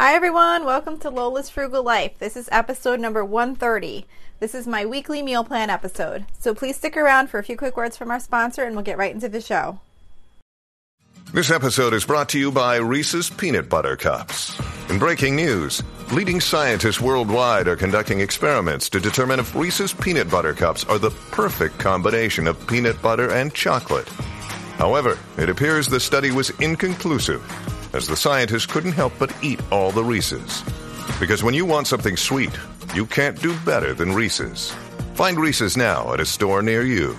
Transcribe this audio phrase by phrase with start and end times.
[0.00, 0.64] Hi, everyone.
[0.64, 2.20] Welcome to Lola's Frugal Life.
[2.20, 4.06] This is episode number 130.
[4.38, 6.24] This is my weekly meal plan episode.
[6.38, 8.96] So please stick around for a few quick words from our sponsor and we'll get
[8.96, 9.80] right into the show.
[11.32, 14.56] This episode is brought to you by Reese's Peanut Butter Cups.
[14.88, 20.54] In breaking news, leading scientists worldwide are conducting experiments to determine if Reese's Peanut Butter
[20.54, 24.08] Cups are the perfect combination of peanut butter and chocolate.
[24.78, 27.42] However, it appears the study was inconclusive,
[27.98, 30.62] as the scientists couldn't help but eat all the Reese's.
[31.18, 32.56] Because when you want something sweet,
[32.94, 34.72] you can't do better than Reese's.
[35.14, 37.18] Find Reese's now at a store near you.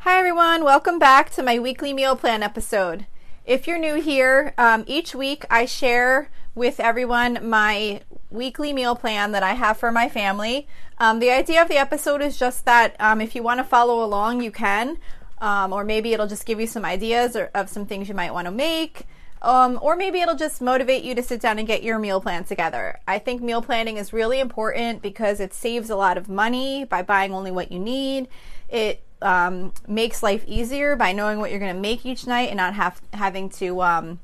[0.00, 0.64] Hi, everyone.
[0.64, 3.06] Welcome back to my weekly meal plan episode.
[3.44, 9.30] If you're new here, um, each week I share with everyone my weekly meal plan
[9.32, 10.66] that I have for my family.
[10.98, 14.04] Um, the idea of the episode is just that um, if you want to follow
[14.04, 14.98] along, you can,
[15.40, 18.32] um, or maybe it'll just give you some ideas or, of some things you might
[18.32, 19.06] want to make.
[19.42, 22.44] Um, or maybe it'll just motivate you to sit down and get your meal plan
[22.44, 22.98] together.
[23.08, 27.02] I think meal planning is really important because it saves a lot of money by
[27.02, 28.28] buying only what you need.
[28.68, 32.58] It um, makes life easier by knowing what you're going to make each night and
[32.58, 34.20] not have having to um,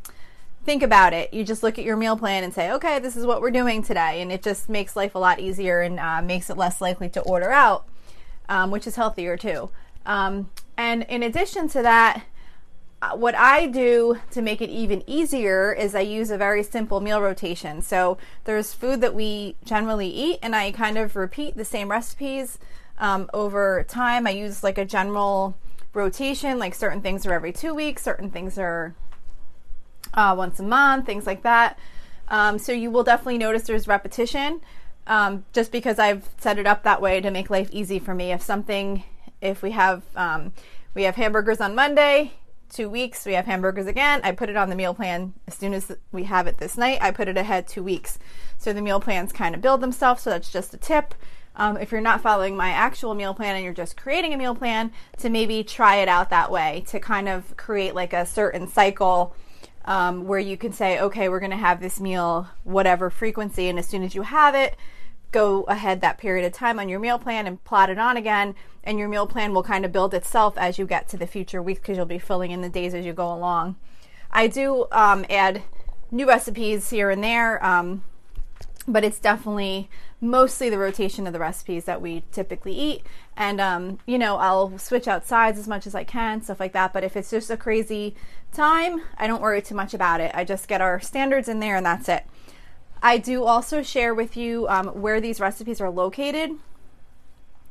[0.64, 1.32] think about it.
[1.32, 3.82] You just look at your meal plan and say, okay, this is what we're doing
[3.82, 4.20] today.
[4.20, 7.20] And it just makes life a lot easier and uh, makes it less likely to
[7.22, 7.86] order out,
[8.50, 9.70] um, which is healthier too.
[10.04, 12.24] Um, and in addition to that,
[13.02, 17.00] uh, what I do to make it even easier is I use a very simple
[17.00, 17.82] meal rotation.
[17.82, 22.58] So there's food that we generally eat, and I kind of repeat the same recipes
[22.98, 24.26] um, over time.
[24.26, 25.56] I use like a general
[25.92, 28.94] rotation, like certain things are every two weeks, certain things are
[30.14, 31.78] uh, once a month, things like that.
[32.28, 34.60] Um, so you will definitely notice there's repetition
[35.06, 38.32] um, just because I've set it up that way to make life easy for me.
[38.32, 39.04] If something,
[39.48, 40.52] if we have um,
[40.94, 42.32] we have hamburgers on Monday,
[42.68, 44.20] two weeks we have hamburgers again.
[44.24, 46.98] I put it on the meal plan as soon as we have it this night.
[47.00, 48.18] I put it ahead two weeks,
[48.58, 50.22] so the meal plans kind of build themselves.
[50.22, 51.14] So that's just a tip.
[51.58, 54.54] Um, if you're not following my actual meal plan and you're just creating a meal
[54.54, 58.68] plan, to maybe try it out that way to kind of create like a certain
[58.68, 59.34] cycle
[59.86, 63.78] um, where you can say, okay, we're going to have this meal, whatever frequency, and
[63.78, 64.76] as soon as you have it,
[65.32, 68.54] go ahead that period of time on your meal plan and plot it on again.
[68.84, 71.60] And your meal plan will kind of build itself as you get to the future
[71.60, 73.76] weeks because you'll be filling in the days as you go along.
[74.30, 75.62] I do um, add
[76.10, 78.04] new recipes here and there, um,
[78.86, 79.88] but it's definitely
[80.20, 83.02] mostly the rotation of the recipes that we typically eat.
[83.36, 86.72] And, um, you know, I'll switch out sides as much as I can, stuff like
[86.72, 86.92] that.
[86.92, 88.14] But if it's just a crazy
[88.52, 90.30] time, I don't worry too much about it.
[90.34, 92.24] I just get our standards in there and that's it.
[93.06, 96.50] I do also share with you um, where these recipes are located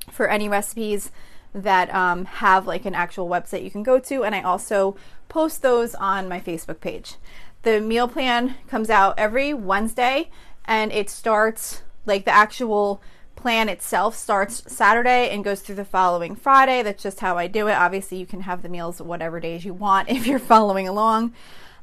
[0.09, 1.11] for any recipes
[1.53, 4.23] that um, have like an actual website you can go to.
[4.23, 4.95] And I also
[5.27, 7.15] post those on my Facebook page.
[7.63, 10.31] The meal plan comes out every Wednesday
[10.63, 13.01] and it starts like the actual
[13.35, 16.81] plan itself starts Saturday and goes through the following Friday.
[16.81, 17.73] That's just how I do it.
[17.73, 21.33] Obviously, you can have the meals whatever days you want if you're following along.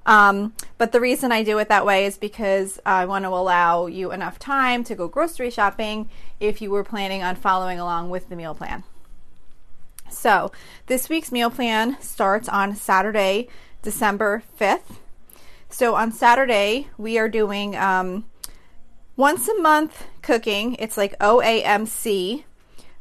[0.05, 3.87] Um, but the reason I do it that way is because I want to allow
[3.87, 8.29] you enough time to go grocery shopping if you were planning on following along with
[8.29, 8.83] the meal plan.
[10.11, 10.53] So,
[10.87, 13.49] this week's meal plan starts on Saturday,
[13.81, 14.99] December 5th.
[15.71, 18.27] So, on Saturday, we are doing um,
[19.17, 20.75] once a month cooking.
[20.79, 22.45] It's like OAMC.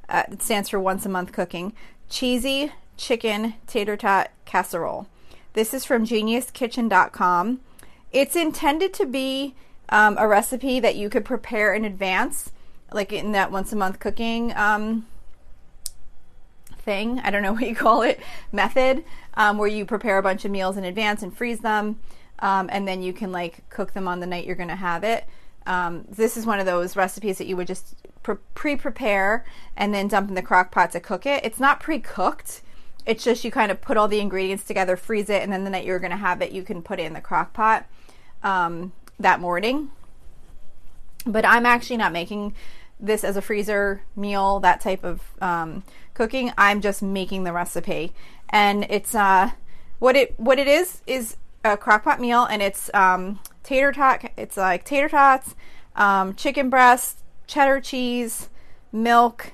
[0.07, 1.73] Uh, it stands for once a month cooking.
[2.09, 5.07] Cheesy chicken tater tot casserole.
[5.53, 7.59] This is from geniuskitchen.com.
[8.11, 9.55] It's intended to be
[9.89, 12.51] um, a recipe that you could prepare in advance,
[12.93, 15.05] like in that once a month cooking um,
[16.79, 17.19] thing.
[17.19, 18.19] I don't know what you call it,
[18.51, 19.03] method,
[19.33, 21.99] um, where you prepare a bunch of meals in advance and freeze them,
[22.39, 25.03] um, and then you can like cook them on the night you're going to have
[25.03, 25.25] it.
[25.65, 27.95] Um, this is one of those recipes that you would just
[28.55, 29.45] pre prepare
[29.77, 31.43] and then dump in the crock pot to cook it.
[31.45, 32.61] It's not pre cooked.
[33.05, 35.69] It's just you kind of put all the ingredients together, freeze it, and then the
[35.69, 37.85] night you're going to have it, you can put it in the crock pot
[38.43, 39.89] um, that morning.
[41.25, 42.55] But I'm actually not making
[42.99, 45.83] this as a freezer meal, that type of um,
[46.13, 46.51] cooking.
[46.57, 48.13] I'm just making the recipe,
[48.49, 49.51] and it's uh,
[49.99, 54.31] what it what it is is a crock pot meal, and it's um, tater tot.
[54.37, 55.55] It's like tater tots,
[55.95, 58.49] um, chicken breast, cheddar cheese,
[58.91, 59.53] milk.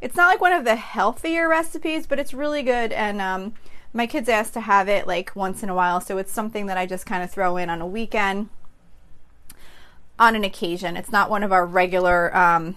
[0.00, 2.92] It's not like one of the healthier recipes, but it's really good.
[2.92, 3.54] And um,
[3.92, 6.78] my kids ask to have it like once in a while, so it's something that
[6.78, 8.48] I just kind of throw in on a weekend,
[10.18, 10.96] on an occasion.
[10.96, 12.76] It's not one of our regular, um,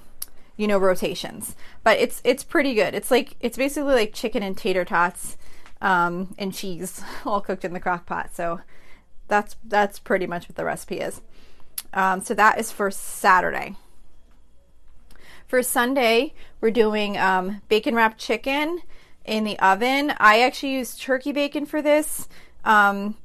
[0.58, 2.94] you know, rotations, but it's it's pretty good.
[2.94, 5.38] It's like it's basically like chicken and tater tots
[5.81, 8.36] um, and cheese all cooked in the crock pot.
[8.36, 8.62] So
[9.28, 11.22] that's that's pretty much what the recipe is.
[11.94, 13.76] Um, so that is for Saturday.
[15.54, 18.82] For Sunday, we're doing um, bacon wrapped chicken
[19.24, 20.12] in the oven.
[20.18, 22.28] I actually use turkey bacon for this,
[22.66, 23.18] um,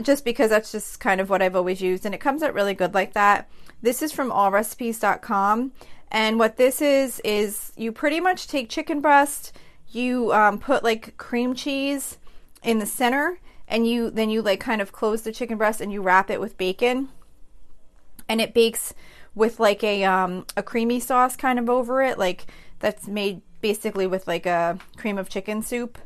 [0.00, 2.72] just because that's just kind of what I've always used, and it comes out really
[2.72, 3.48] good like that.
[3.82, 5.72] This is from allrecipes.com,
[6.12, 9.52] and what this is is you pretty much take chicken breast,
[9.90, 12.18] you um, put like cream cheese
[12.62, 15.92] in the center, and you then you like kind of close the chicken breast and
[15.92, 17.08] you wrap it with bacon,
[18.28, 18.94] and it bakes
[19.36, 22.46] with like a um, a creamy sauce kind of over it, like
[22.80, 25.98] that's made basically with like a cream of chicken soup.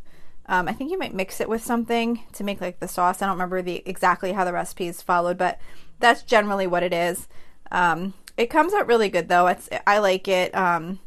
[0.47, 3.23] Um, I think you might mix it with something to make like the sauce.
[3.23, 5.59] I don't remember the exactly how the recipe is followed, but
[6.01, 7.29] that's generally what it is.
[7.71, 9.47] Um, it comes out really good though.
[9.47, 10.99] It's I like it um,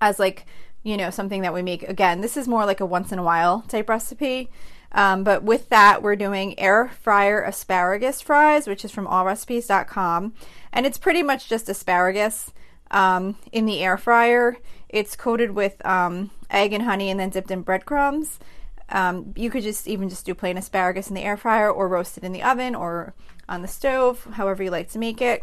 [0.00, 0.46] as like
[0.82, 1.84] you know something that we make.
[1.84, 4.50] Again, this is more like a once in a while type recipe.
[4.92, 10.32] Um, but with that, we're doing air fryer asparagus fries, which is from allrecipes.com.
[10.72, 12.52] And it's pretty much just asparagus
[12.90, 14.56] um, in the air fryer.
[14.88, 18.38] It's coated with um, egg and honey and then dipped in breadcrumbs.
[18.90, 22.16] Um, you could just even just do plain asparagus in the air fryer or roast
[22.16, 23.14] it in the oven or
[23.48, 25.42] on the stove, however you like to make it.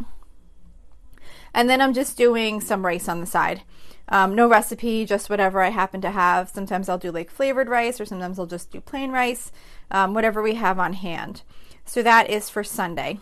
[1.54, 3.62] And then I'm just doing some rice on the side.
[4.08, 6.50] Um, no recipe, just whatever I happen to have.
[6.50, 9.52] Sometimes I'll do like flavored rice, or sometimes I'll just do plain rice,
[9.90, 11.42] um, whatever we have on hand.
[11.86, 13.20] So that is for Sunday.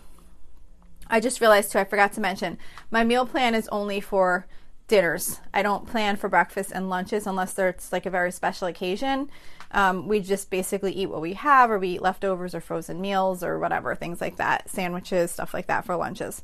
[1.10, 2.58] I just realized too, I forgot to mention,
[2.90, 4.48] my meal plan is only for
[4.88, 5.40] dinners.
[5.54, 9.30] I don't plan for breakfast and lunches unless there's like a very special occasion.
[9.72, 13.44] Um, we just basically eat what we have, or we eat leftovers or frozen meals
[13.44, 16.44] or whatever, things like that, sandwiches, stuff like that for lunches.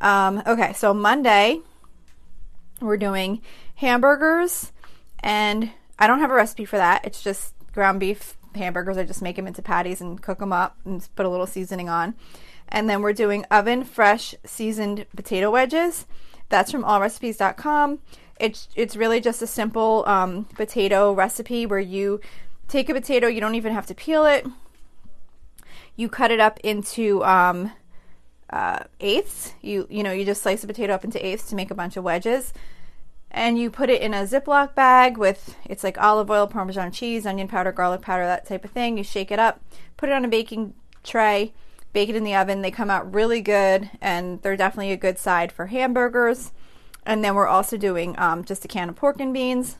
[0.00, 1.60] Um, okay, so Monday,
[2.82, 3.40] we're doing
[3.76, 4.72] hamburgers,
[5.20, 7.04] and I don't have a recipe for that.
[7.04, 8.98] It's just ground beef hamburgers.
[8.98, 11.88] I just make them into patties and cook them up and put a little seasoning
[11.88, 12.14] on.
[12.68, 16.06] And then we're doing oven fresh seasoned potato wedges.
[16.48, 17.98] That's from allrecipes.com.
[18.40, 22.20] It's it's really just a simple um, potato recipe where you
[22.68, 23.28] take a potato.
[23.28, 24.46] You don't even have to peel it.
[25.96, 27.72] You cut it up into um,
[28.52, 29.54] uh, eighths.
[29.62, 31.96] You you know you just slice a potato up into eighths to make a bunch
[31.96, 32.52] of wedges,
[33.30, 37.26] and you put it in a Ziploc bag with it's like olive oil, Parmesan cheese,
[37.26, 38.98] onion powder, garlic powder, that type of thing.
[38.98, 39.60] You shake it up,
[39.96, 41.52] put it on a baking tray,
[41.92, 42.62] bake it in the oven.
[42.62, 46.52] They come out really good, and they're definitely a good side for hamburgers.
[47.04, 49.76] And then we're also doing um, just a can of pork and beans.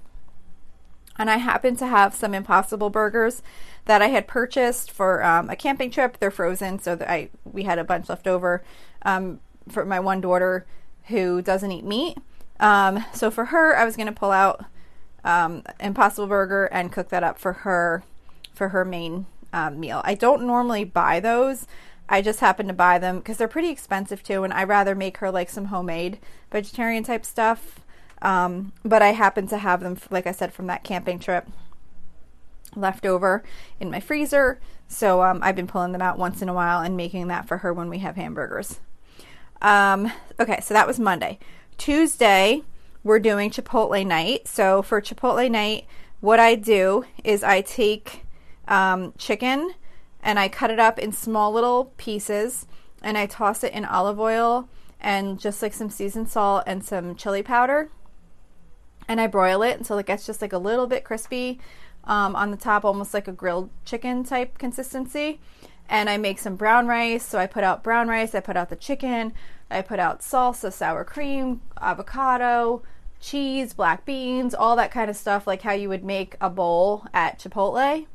[1.19, 3.43] And I happen to have some Impossible burgers
[3.85, 6.19] that I had purchased for um, a camping trip.
[6.19, 8.63] They're frozen, so I we had a bunch left over
[9.03, 10.67] um, for my one daughter
[11.05, 12.19] who doesn't eat meat.
[12.61, 14.65] Um, so for her, I was going to pull out
[15.25, 18.05] um, Impossible Burger and cook that up for her
[18.55, 20.01] for her main um, meal.
[20.05, 21.67] I don't normally buy those.
[22.09, 25.19] I just happen to buy them because they're pretty expensive too, and I rather make
[25.19, 26.19] her like some homemade
[26.51, 27.81] vegetarian type stuff.
[28.23, 31.47] Um, but I happen to have them, like I said, from that camping trip
[32.75, 33.43] left over
[33.81, 34.61] in my freezer.
[34.89, 37.59] So um, I've been pulling them out once in a while and making that for
[37.59, 38.81] her when we have hamburgers.
[39.61, 41.39] Um, okay, so that was Monday.
[41.77, 42.63] Tuesday,
[43.03, 44.47] we're doing Chipotle night.
[44.47, 45.87] So for Chipotle night,
[46.21, 48.25] what I do is I take
[48.69, 49.75] um, chicken
[50.23, 52.67] and I cut it up in small little pieces
[53.03, 54.69] and I toss it in olive oil
[55.01, 57.91] and just like some seasoned salt and some chili powder.
[59.09, 61.61] And I broil it until it gets just like a little bit crispy
[62.05, 65.41] um, on the top, almost like a grilled chicken type consistency.
[65.89, 67.25] And I make some brown rice.
[67.25, 69.33] So I put out brown rice, I put out the chicken,
[69.71, 72.83] I put out salsa, sour cream, avocado,
[73.21, 77.07] cheese, black beans, all that kind of stuff, like how you would make a bowl
[77.15, 78.07] at Chipotle.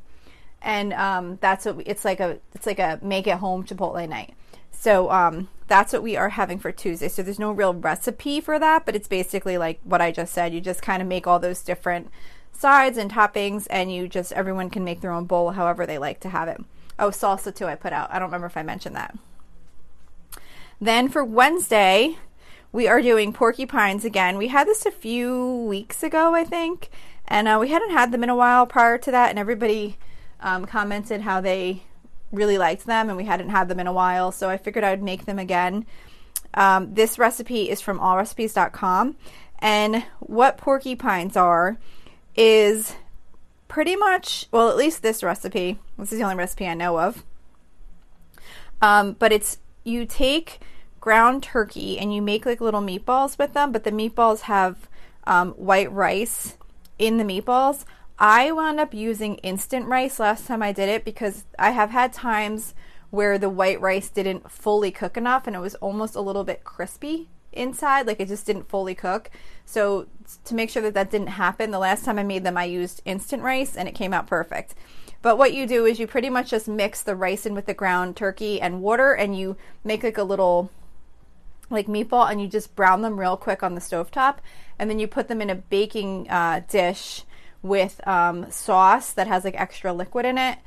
[0.61, 4.07] And um, that's what we, it's like a it's like a make at home Chipotle
[4.07, 4.33] night.
[4.79, 7.07] So um, that's what we are having for Tuesday.
[7.07, 10.53] So there's no real recipe for that, but it's basically like what I just said.
[10.53, 12.09] You just kind of make all those different
[12.53, 16.19] sides and toppings, and you just everyone can make their own bowl however they like
[16.21, 16.63] to have it.
[16.99, 18.11] Oh, salsa too, I put out.
[18.11, 19.17] I don't remember if I mentioned that.
[20.79, 22.17] Then for Wednesday,
[22.71, 24.37] we are doing porcupines again.
[24.37, 26.89] We had this a few weeks ago, I think,
[27.27, 29.97] and uh, we hadn't had them in a while prior to that, and everybody
[30.39, 31.83] um, commented how they
[32.31, 35.03] really liked them, and we hadn't had them in a while, so I figured I'd
[35.03, 35.85] make them again.
[36.53, 39.15] Um, this recipe is from allrecipes.com,
[39.59, 41.77] and what porcupines are
[42.35, 42.95] is
[43.67, 47.23] pretty much, well, at least this recipe, this is the only recipe I know of.
[48.81, 50.59] Um, but it's you take
[50.99, 54.89] ground turkey and you make like little meatballs with them, but the meatballs have
[55.25, 56.57] um, white rice
[56.99, 57.85] in the meatballs.
[58.19, 62.13] I wound up using instant rice last time I did it because I have had
[62.13, 62.73] times
[63.09, 66.63] where the white rice didn't fully cook enough and it was almost a little bit
[66.63, 69.29] crispy inside, like it just didn't fully cook.
[69.65, 70.07] So
[70.45, 73.01] to make sure that that didn't happen, the last time I made them, I used
[73.05, 74.73] instant rice and it came out perfect.
[75.21, 77.73] But what you do is you pretty much just mix the rice in with the
[77.73, 80.71] ground turkey and water and you make like a little
[81.69, 84.41] like meatball and you just brown them real quick on the stove top
[84.79, 87.23] and then you put them in a baking uh, dish
[87.67, 90.57] with um, sauce that has like extra liquid in it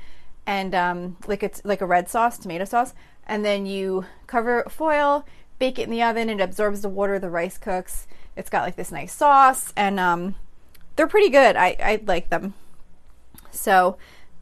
[0.47, 2.95] and um, like it's like a red sauce tomato sauce.
[3.27, 5.25] And then you cover foil
[5.59, 6.31] bake it in the oven.
[6.31, 8.07] It absorbs the water the rice cooks.
[8.35, 10.35] It's got like this nice sauce and um,
[10.97, 11.57] they're pretty good.
[11.57, 12.55] I, I like them.
[13.51, 13.97] So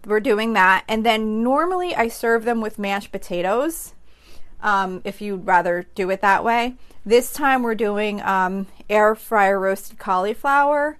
[0.06, 0.84] we're doing that.
[0.88, 3.94] And then normally i serve them with mashed potatoes
[4.62, 6.74] um, if you'd rather do it that way.
[7.04, 10.98] This time we're doing um, air fryer roasted cauliflower.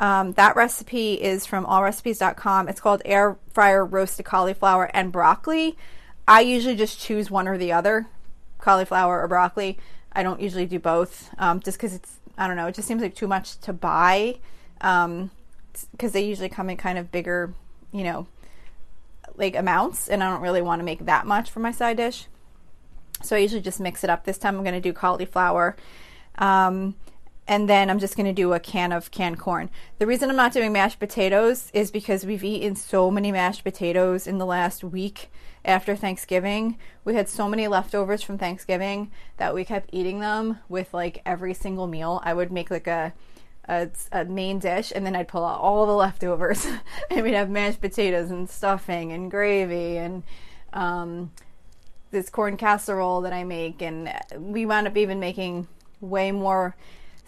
[0.00, 2.68] Um, that recipe is from allrecipes.com.
[2.68, 5.76] It's called air fryer roasted cauliflower and broccoli.
[6.26, 8.06] I usually just choose one or the other,
[8.58, 9.78] cauliflower or broccoli.
[10.12, 13.02] I don't usually do both um, just because it's, I don't know, it just seems
[13.02, 14.38] like too much to buy
[14.78, 15.30] because um,
[15.98, 17.52] they usually come in kind of bigger,
[17.92, 18.26] you know,
[19.36, 22.26] like amounts, and I don't really want to make that much for my side dish.
[23.22, 24.24] So I usually just mix it up.
[24.24, 25.76] This time I'm going to do cauliflower.
[26.38, 26.94] Um,
[27.50, 29.70] and then I'm just going to do a can of canned corn.
[29.98, 34.28] The reason I'm not doing mashed potatoes is because we've eaten so many mashed potatoes
[34.28, 35.32] in the last week
[35.64, 36.78] after Thanksgiving.
[37.04, 41.52] We had so many leftovers from Thanksgiving that we kept eating them with like every
[41.52, 42.22] single meal.
[42.24, 43.12] I would make like a
[43.68, 46.66] a, a main dish and then I'd pull out all the leftovers
[47.10, 50.22] and we'd have mashed potatoes and stuffing and gravy and
[50.72, 51.32] um,
[52.12, 55.66] this corn casserole that I make, and we wound up even making
[56.00, 56.74] way more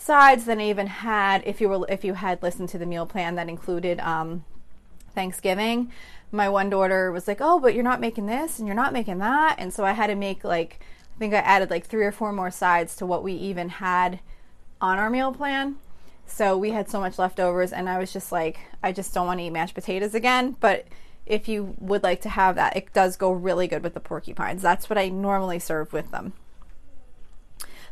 [0.03, 3.07] sides than I even had if you were if you had listened to the meal
[3.07, 4.45] plan that included um,
[5.15, 5.93] Thanksgiving.
[6.31, 9.19] My one daughter was like, "Oh, but you're not making this and you're not making
[9.19, 10.81] that," and so I had to make like
[11.17, 14.21] I think I added like three or four more sides to what we even had
[14.81, 15.77] on our meal plan.
[16.27, 19.41] So we had so much leftovers, and I was just like, I just don't want
[19.41, 20.87] to eat mashed potatoes again, but
[21.27, 22.77] if you would like to have that.
[22.77, 24.63] It does go really good with the porcupines.
[24.63, 26.33] That's what I normally serve with them.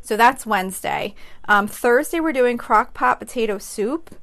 [0.02, 1.14] So that's Wednesday.
[1.48, 4.14] Um, Thursday, we're doing crock pot potato soup.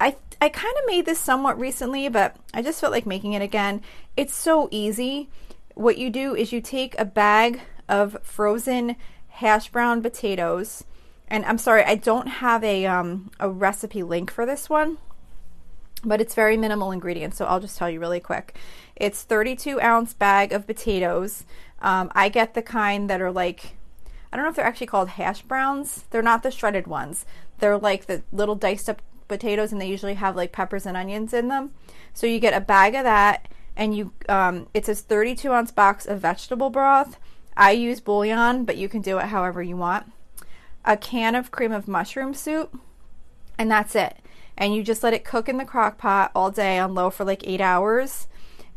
[0.00, 3.42] I, I kind of made this somewhat recently, but I just felt like making it
[3.42, 3.82] again.
[4.16, 5.28] It's so easy.
[5.74, 8.96] What you do is you take a bag of frozen
[9.28, 10.84] hash brown potatoes,
[11.28, 14.98] and I'm sorry, I don't have a um, a recipe link for this one
[16.04, 17.36] but it's very minimal ingredients.
[17.36, 18.56] So I'll just tell you really quick.
[18.96, 21.44] It's 32 ounce bag of potatoes.
[21.80, 23.76] Um, I get the kind that are like,
[24.32, 26.04] I don't know if they're actually called hash browns.
[26.10, 27.26] They're not the shredded ones.
[27.58, 31.32] They're like the little diced up potatoes, and they usually have like peppers and onions
[31.32, 31.72] in them.
[32.14, 36.06] So you get a bag of that, and you um, it's a 32 ounce box
[36.06, 37.18] of vegetable broth.
[37.56, 40.10] I use bouillon, but you can do it however you want.
[40.84, 42.78] A can of cream of mushroom soup,
[43.58, 44.18] and that's it
[44.56, 47.24] and you just let it cook in the crock pot all day on low for
[47.24, 48.28] like eight hours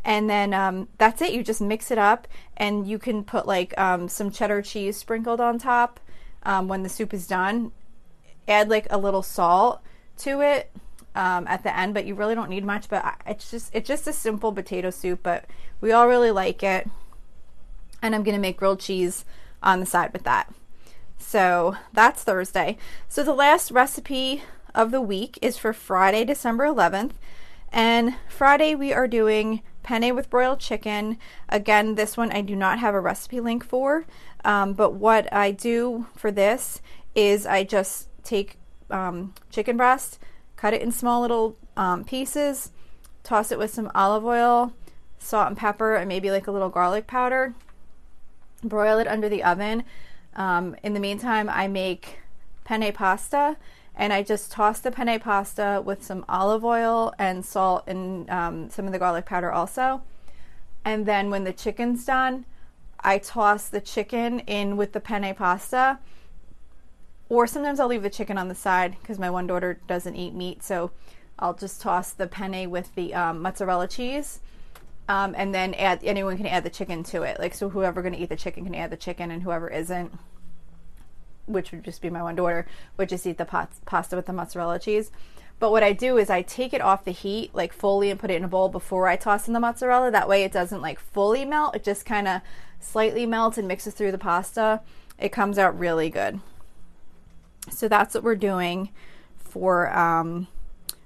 [0.06, 1.32] and then um, that's it.
[1.32, 5.40] You just mix it up and you can put like um, some cheddar cheese sprinkled
[5.40, 5.98] on top
[6.44, 7.72] um, when the soup is done.
[8.46, 9.82] Add like a little salt
[10.18, 10.70] to it
[11.16, 14.06] um, at the end but you really don't need much but it's just it's just
[14.06, 15.44] a simple potato soup but
[15.80, 16.88] we all really like it.
[18.00, 19.24] And i'm to make grilled cheese
[19.60, 20.54] on the side with that.
[21.18, 22.78] So that's thursday.
[23.08, 27.12] So the last recipe of the week is for Friday, December 11th.
[27.72, 31.16] And Friday, we are doing penne with broiled chicken.
[31.48, 34.04] Again, this one I do not have a recipe link for,
[34.44, 36.82] um, but what I do for this
[37.14, 38.58] is I just take
[38.90, 40.18] um, chicken breast,
[40.56, 42.72] cut it in small little um, pieces,
[43.22, 44.72] toss it with some olive oil,
[45.18, 47.54] salt and pepper, and maybe like a little garlic powder.
[48.64, 49.84] Broil it under the oven.
[50.34, 52.18] Um, in the meantime, I make
[52.64, 53.56] penne pasta
[53.96, 58.70] and I just toss the penne pasta with some olive oil and salt and um,
[58.70, 60.02] some of the garlic powder also.
[60.84, 62.44] And then when the chicken's done,
[63.00, 65.98] I toss the chicken in with the penne pasta.
[67.28, 70.34] Or sometimes I'll leave the chicken on the side because my one daughter doesn't eat
[70.34, 70.92] meat, so
[71.38, 74.40] I'll just toss the penne with the um, mozzarella cheese.
[75.08, 77.38] Um, and then add anyone can add the chicken to it.
[77.38, 80.12] Like so, whoever going to eat the chicken can add the chicken, and whoever isn't
[81.46, 84.78] which would just be my one daughter, would just eat the pasta with the mozzarella
[84.78, 85.10] cheese.
[85.58, 88.30] But what I do is I take it off the heat, like fully, and put
[88.30, 90.10] it in a bowl before I toss in the mozzarella.
[90.10, 92.42] That way it doesn't like fully melt, it just kind of
[92.78, 94.82] slightly melts and mixes through the pasta.
[95.18, 96.40] It comes out really good.
[97.70, 98.90] So that's what we're doing
[99.38, 100.46] for um,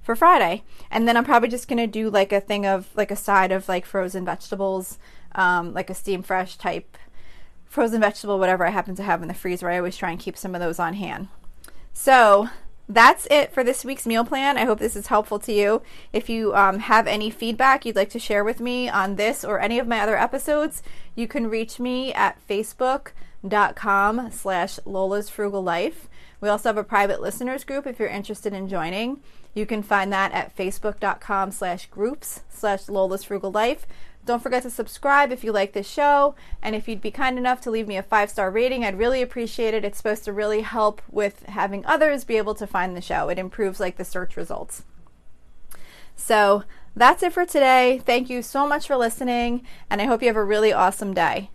[0.02, 0.64] for Friday.
[0.90, 3.68] And then I'm probably just gonna do like a thing of like a side of
[3.68, 4.98] like frozen vegetables
[5.34, 6.96] um, like a steam fresh type
[7.70, 9.70] frozen vegetable, whatever I happen to have in the freezer.
[9.70, 11.28] I always try and keep some of those on hand.
[11.92, 12.50] So
[12.88, 14.58] that's it for this week's meal plan.
[14.58, 15.80] I hope this is helpful to you.
[16.12, 19.60] If you um, have any feedback you'd like to share with me on this or
[19.60, 20.82] any of my other episodes,
[21.14, 26.08] you can reach me at facebook.com slash Lola's Frugal Life.
[26.40, 29.20] We also have a private listeners group if you're interested in joining.
[29.54, 33.86] You can find that at facebook.com slash groups slash Lola's Frugal Life.
[34.30, 36.36] Don't forget to subscribe if you like this show.
[36.62, 39.22] And if you'd be kind enough to leave me a five star rating, I'd really
[39.22, 39.84] appreciate it.
[39.84, 43.28] It's supposed to really help with having others be able to find the show.
[43.28, 44.84] It improves like the search results.
[46.14, 46.62] So
[46.94, 48.02] that's it for today.
[48.06, 51.50] Thank you so much for listening, and I hope you have a really awesome day.